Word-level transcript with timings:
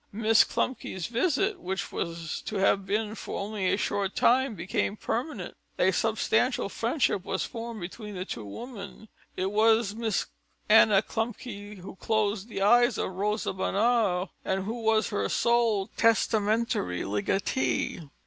Miss 0.11 0.43
Klumpke's 0.43 1.05
visit, 1.05 1.59
which 1.59 1.91
was 1.91 2.41
to 2.47 2.55
have 2.55 2.87
been 2.87 3.13
for 3.13 3.39
only 3.39 3.71
a 3.71 3.77
short 3.77 4.15
time, 4.15 4.55
became 4.55 4.97
permanent; 4.97 5.55
a 5.77 5.91
substantial 5.91 6.69
friendship 6.69 7.23
was 7.23 7.45
formed 7.45 7.81
between 7.81 8.15
the 8.15 8.25
two 8.25 8.43
women; 8.43 9.09
it 9.37 9.51
was 9.51 9.93
Miss 9.93 10.25
Anna 10.67 11.03
Klumpke 11.03 11.77
who 11.77 11.97
closed 11.97 12.47
the 12.49 12.63
eyes 12.63 12.97
of 12.97 13.11
Rosa 13.11 13.53
Bonheur 13.53 14.29
and 14.43 14.63
who 14.63 14.81
was 14.81 15.09
her 15.09 15.29
sole 15.29 15.91
testamentary 15.95 17.05
legatee. 17.05 17.99